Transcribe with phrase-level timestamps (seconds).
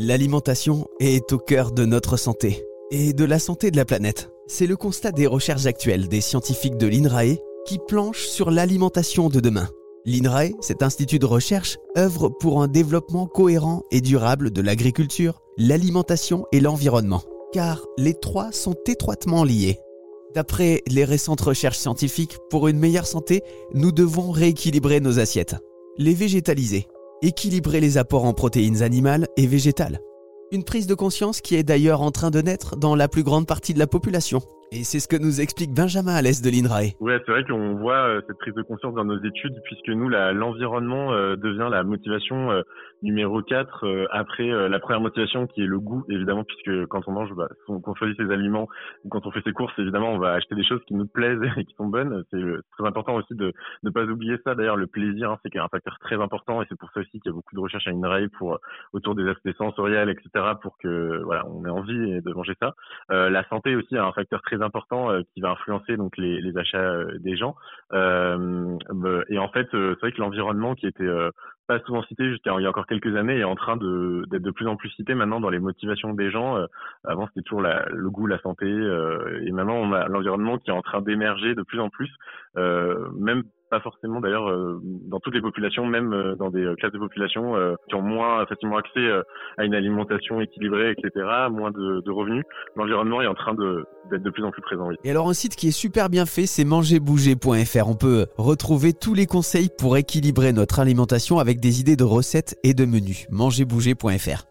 [0.00, 4.30] L'alimentation est au cœur de notre santé et de la santé de la planète.
[4.46, 7.34] C'est le constat des recherches actuelles des scientifiques de l'INRAE
[7.66, 9.68] qui planchent sur l'alimentation de demain.
[10.04, 16.46] L'INRAE, cet institut de recherche, œuvre pour un développement cohérent et durable de l'agriculture, l'alimentation
[16.52, 19.80] et l'environnement, car les trois sont étroitement liés.
[20.32, 23.42] D'après les récentes recherches scientifiques, pour une meilleure santé,
[23.74, 25.56] nous devons rééquilibrer nos assiettes,
[25.96, 26.86] les végétaliser,
[27.22, 30.00] équilibrer les apports en protéines animales et végétales.
[30.50, 33.46] Une prise de conscience qui est d'ailleurs en train de naître dans la plus grande
[33.46, 34.40] partie de la population.
[34.70, 36.92] Et c'est ce que nous explique Benjamin à l'est de l'INRAE.
[37.00, 40.10] Ouais, c'est vrai qu'on voit euh, cette prise de conscience dans nos études, puisque nous,
[40.10, 42.60] l'environnement euh, devient la motivation euh,
[43.02, 47.32] numéro 4 après la première motivation qui est le goût, évidemment, puisque quand on mange,
[47.32, 48.68] bah, quand on choisit ses aliments
[49.04, 51.40] ou quand on fait ses courses, évidemment, on va acheter des choses qui nous plaisent
[51.56, 52.24] et qui sont bonnes.
[52.30, 52.42] C'est
[52.76, 53.52] très important aussi de
[53.84, 54.54] ne pas oublier ça.
[54.54, 57.26] D'ailleurs, le plaisir, hein, c'est un facteur très important et c'est pour ça aussi qu'il
[57.26, 58.58] y a beaucoup de recherches à l'INRAE pour
[58.92, 62.74] autour des aspects sensoriels, etc., pour que voilà, on ait envie de manger ça.
[63.08, 66.78] la santé aussi a un facteur très important euh, qui va influencer donc les, achats
[66.78, 67.56] euh, des gens.
[67.92, 68.76] Euh,
[69.28, 71.08] et en fait, c'est vrai que l'environnement qui était
[71.66, 74.42] pas souvent cité jusqu'à il y a encore quelques années est en train de d'être
[74.42, 76.56] de plus en plus cité maintenant dans les motivations des gens.
[77.04, 80.74] avant c'était toujours la, le goût, la santé, et maintenant on a l'environnement qui est
[80.74, 82.10] en train d'émerger de plus en plus,
[82.56, 86.92] même pas forcément d'ailleurs euh, dans toutes les populations, même euh, dans des euh, classes
[86.92, 87.54] de population
[87.88, 89.06] qui ont moins facilement accès
[89.56, 92.44] à une alimentation équilibrée, etc., moins de, de revenus.
[92.76, 94.88] L'environnement est en train d'être de plus en plus présent.
[94.88, 94.96] Oui.
[95.04, 97.88] Et alors un site qui est super bien fait, c'est mangerbouger.fr.
[97.88, 102.56] On peut retrouver tous les conseils pour équilibrer notre alimentation avec des idées de recettes
[102.64, 103.26] et de menus.
[103.30, 104.47] mangerbouger.fr.